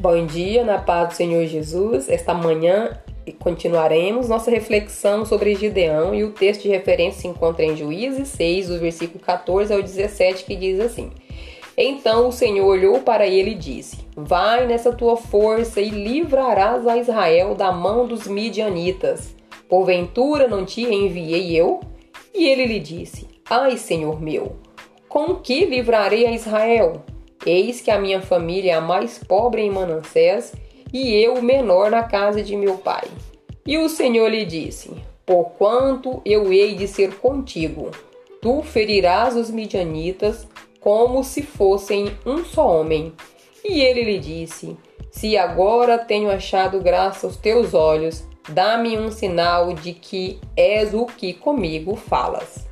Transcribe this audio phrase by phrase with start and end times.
[0.00, 2.08] Bom dia, na paz do Senhor Jesus.
[2.08, 2.96] Esta manhã
[3.40, 8.68] continuaremos nossa reflexão sobre Gideão e o texto de referência se encontra em Juízes 6,
[8.68, 11.10] do versículo 14 ao 17, que diz assim:
[11.76, 16.96] Então o Senhor olhou para ele e disse: Vai nessa tua força e livrarás a
[16.96, 19.34] Israel da mão dos midianitas.
[19.68, 21.80] Porventura não te enviei eu?
[22.32, 24.58] E ele lhe disse: Ai, Senhor meu,
[25.08, 27.02] com que livrarei a Israel?
[27.48, 30.52] Eis que a minha família é a mais pobre em Manassés
[30.92, 33.08] e eu o menor na casa de meu pai.
[33.66, 34.90] E o Senhor lhe disse:
[35.24, 37.90] Porquanto eu hei de ser contigo,
[38.42, 40.46] tu ferirás os midianitas
[40.78, 43.14] como se fossem um só homem.
[43.64, 44.76] E ele lhe disse:
[45.10, 51.06] Se agora tenho achado graça aos teus olhos, dá-me um sinal de que és o
[51.06, 52.67] que comigo falas.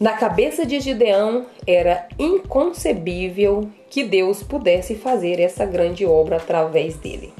[0.00, 7.32] Na cabeça de Gideão era inconcebível que Deus pudesse fazer essa grande obra através dele.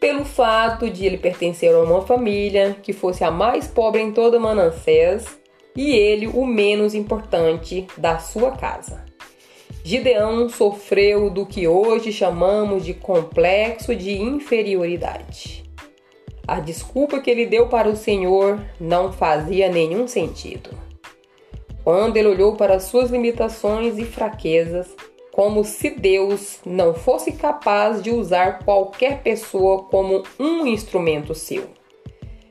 [0.00, 4.40] Pelo fato de ele pertencer a uma família que fosse a mais pobre em toda
[4.40, 5.38] Manassés
[5.76, 9.04] e ele o menos importante da sua casa.
[9.84, 15.62] Gideão sofreu do que hoje chamamos de complexo de inferioridade.
[16.44, 20.87] A desculpa que ele deu para o Senhor não fazia nenhum sentido
[21.88, 24.94] quando ele olhou para suas limitações e fraquezas,
[25.32, 31.64] como se Deus não fosse capaz de usar qualquer pessoa como um instrumento seu.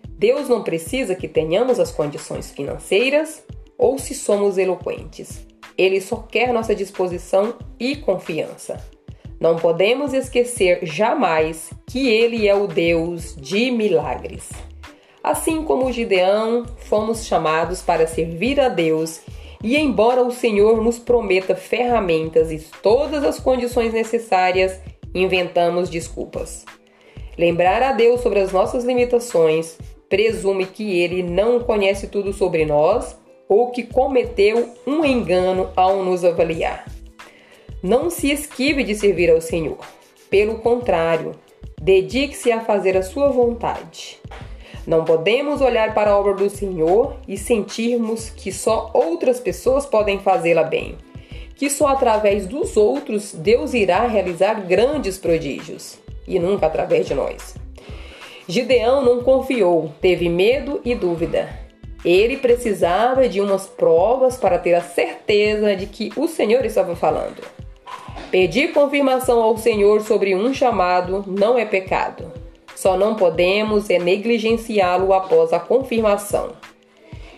[0.09, 3.45] Deus não precisa que tenhamos as condições financeiras
[3.77, 5.45] ou se somos eloquentes.
[5.77, 8.83] Ele só quer nossa disposição e confiança.
[9.39, 14.49] Não podemos esquecer jamais que Ele é o Deus de milagres.
[15.27, 19.19] Assim como Gideão, fomos chamados para servir a Deus,
[19.61, 24.79] e embora o Senhor nos prometa ferramentas e todas as condições necessárias,
[25.13, 26.63] inventamos desculpas.
[27.37, 29.77] Lembrar a Deus sobre as nossas limitações
[30.07, 36.23] presume que ele não conhece tudo sobre nós ou que cometeu um engano ao nos
[36.23, 36.85] avaliar.
[37.83, 39.79] Não se esquive de servir ao Senhor.
[40.29, 41.33] Pelo contrário,
[41.81, 44.21] dedique-se a fazer a sua vontade.
[44.87, 50.19] Não podemos olhar para a obra do Senhor e sentirmos que só outras pessoas podem
[50.19, 50.97] fazê-la bem,
[51.57, 57.55] que só através dos outros Deus irá realizar grandes prodígios e nunca através de nós.
[58.47, 61.49] Gideão não confiou, teve medo e dúvida.
[62.05, 67.43] Ele precisava de umas provas para ter a certeza de que o Senhor estava falando.
[68.31, 72.36] Pedir confirmação ao Senhor sobre um chamado não é pecado.
[72.77, 76.51] Só não podemos é negligenciá-lo após a confirmação.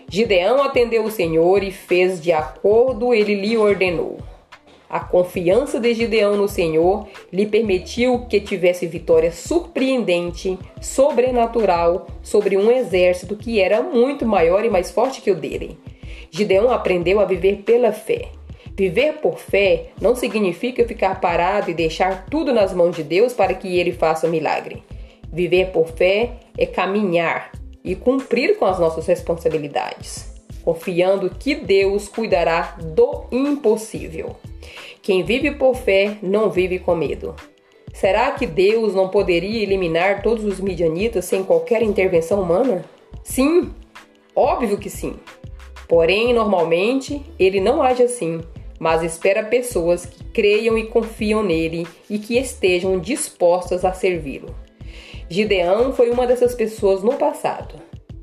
[0.06, 4.18] Gideão atendeu o Senhor e fez de acordo ele lhe ordenou.
[4.86, 12.70] A confiança de Gideão no Senhor lhe permitiu que tivesse vitória surpreendente, sobrenatural, sobre um
[12.70, 15.78] exército que era muito maior e mais forte que o dele.
[16.30, 18.28] Gideão aprendeu a viver pela fé.
[18.76, 23.54] Viver por fé não significa ficar parado e deixar tudo nas mãos de Deus para
[23.54, 24.82] que ele faça milagre.
[25.32, 27.52] Viver por fé é caminhar
[27.84, 30.32] e cumprir com as nossas responsabilidades,
[30.62, 34.36] confiando que Deus cuidará do impossível.
[35.02, 37.34] Quem vive por fé não vive com medo.
[37.92, 42.84] Será que Deus não poderia eliminar todos os midianitas sem qualquer intervenção humana?
[43.22, 43.70] Sim,
[44.34, 45.14] óbvio que sim.
[45.88, 48.40] Porém, normalmente, ele não age assim,
[48.78, 54.54] mas espera pessoas que creiam e confiam nele e que estejam dispostas a servi-lo.
[55.32, 57.76] Gideão foi uma dessas pessoas no passado.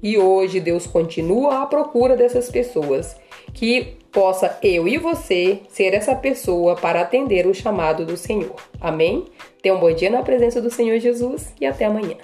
[0.04, 3.16] E hoje Deus continua à procura dessas pessoas,
[3.54, 8.58] que possa eu e você ser essa pessoa para atender o chamado do Senhor.
[8.82, 9.24] Amém?
[9.62, 12.18] Tenha um bom dia na presença do Senhor Jesus e até amanhã.